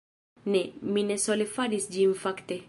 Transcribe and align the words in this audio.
Ne, 0.53 0.61
mi 0.95 1.03
ne 1.11 1.19
sole 1.27 1.47
faris 1.59 1.87
ĝin 1.97 2.17
fakte 2.25 2.59